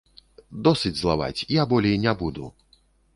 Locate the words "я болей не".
1.61-2.13